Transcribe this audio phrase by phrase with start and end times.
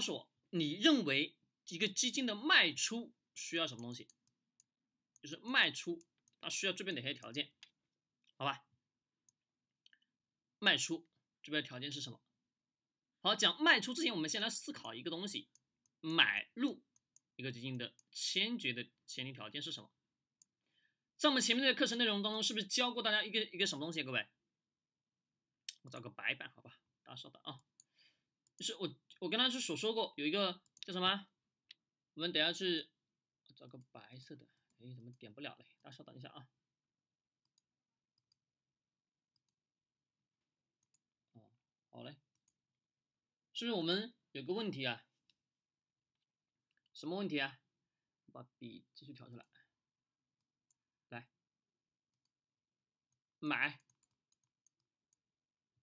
[0.00, 4.08] 告诉我，你认为一个基金的卖出需要什么东西？
[5.20, 6.02] 就是卖出
[6.40, 7.52] 它需要具备哪些条件？
[8.38, 8.64] 好吧，
[10.58, 11.06] 卖出
[11.42, 12.18] 具备条件是什么？
[13.20, 15.50] 好，讲卖出之前，我们先来思考一个东西：
[16.00, 16.82] 买入
[17.36, 19.92] 一个基金的先决的前提条件是什么？
[21.18, 24.02] 在我们前面的课程内容当中，是不是教过大家一个一个什么东西？
[24.02, 24.26] 各位，
[25.82, 27.60] 我找个白板，好吧，大家稍等啊。
[28.64, 31.26] 是我我跟他是所说过，有一个叫什么？
[32.14, 32.88] 我们等下去
[33.54, 34.46] 找个白色的，
[34.80, 35.66] 哎，怎么点不了嘞？
[35.80, 36.48] 大家稍等一下啊。
[41.32, 41.50] 哦，
[41.90, 42.16] 好嘞。
[43.52, 45.04] 是不是我们有个问题啊？
[46.92, 47.60] 什么问题啊？
[48.32, 49.46] 把笔继续调出来。
[51.08, 51.28] 来，
[53.38, 53.80] 买，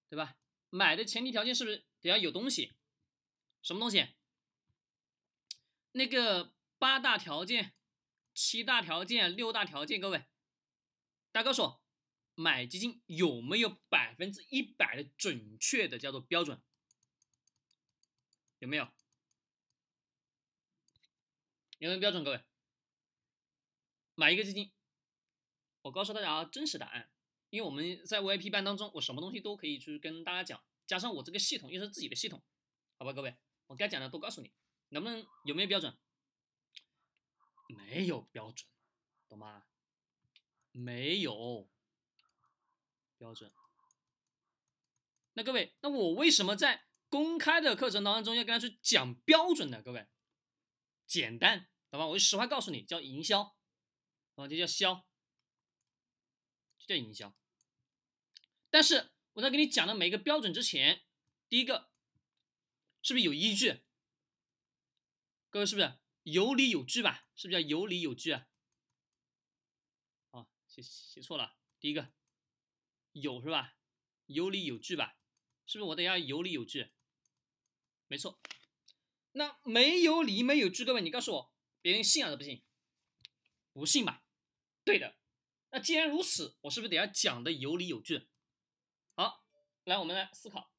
[0.07, 0.37] 对吧？
[0.69, 2.73] 买的前提条件是不是得要有东西？
[3.61, 4.07] 什么东西？
[5.91, 7.73] 那个八大条件、
[8.33, 10.25] 七大条件、六大条件，各位，
[11.31, 11.81] 大家告诉我，
[12.35, 16.61] 买基金有没有百分之一百的准确的叫做标准？
[18.59, 18.87] 有没有？
[21.79, 22.23] 有没有标准？
[22.23, 22.41] 各位，
[24.15, 24.71] 买一个基金，
[25.81, 27.09] 我告诉大家，真实答案，
[27.49, 32.41] 因为我们在 VIP 班当中，我什么东西都可以去跟大家讲，加上我这个系统又是自己的系统，
[32.97, 33.35] 好吧，各位，
[33.67, 34.51] 我该讲的都告诉你，
[34.89, 35.97] 能不能有没有标准？
[37.69, 38.67] 没有标准，
[39.29, 39.65] 懂吗？
[40.71, 41.69] 没有
[43.17, 43.51] 标准。
[45.33, 46.85] 那各位，那我为什么在？
[47.09, 50.09] 公开的课程当中要跟他去讲标准呢，各位，
[51.05, 52.05] 简单，懂吧？
[52.05, 53.55] 我就实话告诉你，叫营销，
[54.35, 55.07] 啊，就叫销，
[56.77, 57.33] 就叫营销。
[58.69, 61.05] 但是我在给你讲的每一个标准之前，
[61.47, 61.89] 第一个
[63.07, 63.83] 是不是有依据？
[65.49, 67.29] 各位是不是有理有据吧？
[67.37, 68.49] 是不是叫有理有据啊？
[70.31, 72.11] 哦，写写错了，第一个
[73.13, 73.77] 有是吧？
[74.25, 75.15] 有理有据吧？
[75.65, 76.91] 是不是我得要有理有据？
[78.07, 78.41] 没错，
[79.31, 82.61] 那没有理没有据，各位，你告诉我，别人信还是不信？
[83.71, 84.21] 不信吧？
[84.83, 85.15] 对的。
[85.69, 88.27] 那既然如此，我是不是得要讲的有理有据？
[89.15, 89.45] 好，
[89.85, 90.69] 来，我们来思考，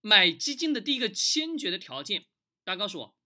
[0.00, 2.26] 买基金的第一个先决的条件，
[2.64, 3.16] 大家告诉我，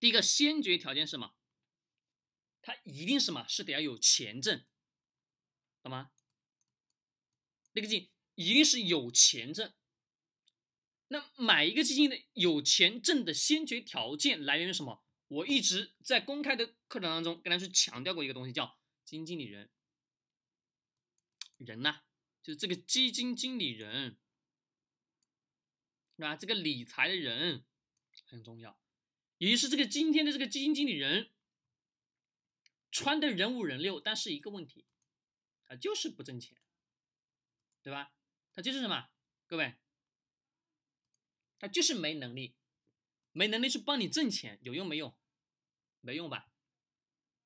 [0.00, 1.34] 第一个先决条件是什么？
[2.62, 3.46] 它一定是什么？
[3.48, 4.64] 是得要有钱挣，
[5.82, 6.10] 懂吗？
[7.72, 9.72] 那个基一定是有钱挣。
[11.08, 15.04] 那买一个基金的有钱挣的先决条件来源于什么？
[15.28, 19.70] 我一直在公开的课程当中跟大家去强调过一个东西，叫基金经理人。
[21.58, 22.00] 人呐，
[22.42, 24.18] 就是这个基金经理人，
[26.18, 27.64] 啊，这个理财的人
[28.24, 28.80] 很重要。
[29.38, 31.30] 也是这个今天的这个基金经理人，
[32.90, 34.86] 穿的人五人六，但是一个问题，
[35.64, 36.56] 他就是不挣钱，
[37.82, 38.12] 对吧？
[38.54, 39.08] 他就是什么？
[39.46, 39.74] 各位。
[41.58, 42.54] 他就是没能力，
[43.32, 45.16] 没能力去帮你挣钱，有用没用？
[46.02, 46.50] 没用吧？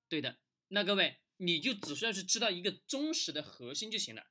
[0.09, 4.27] 对的，那各位你就只需要去知道一个忠实的核心就行了。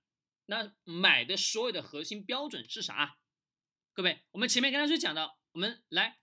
[0.47, 3.19] 那买的所有的核心标准是啥？
[3.99, 6.21] 各位，我们前面跟大家讲的，我们来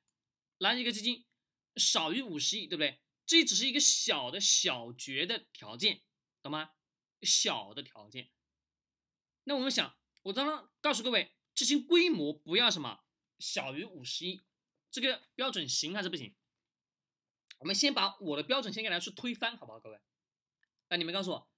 [0.60, 1.26] 拿一个基金
[1.76, 3.02] 少于五十亿，对不对？
[3.26, 6.00] 这只是一个小的小绝的条件，
[6.40, 6.70] 懂吗？
[7.20, 8.30] 小的条件。
[9.44, 13.04] 那我们想，我刚刚告诉各位，基金规模不要什么？
[13.38, 14.40] 小于五十亿，
[14.90, 16.34] 这个标准行还是不行？
[17.58, 20.00] 我们先把我的标准先给大家去推翻，好不好，各位？
[20.88, 21.50] 那你们告诉我，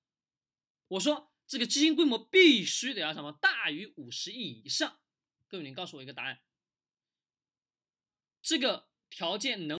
[0.88, 5.00] 我说这个基金规模必须得要什么大于五十亿以上？
[5.48, 6.40] 各位，你告诉我一个答案，
[8.42, 9.76] 这个条件能？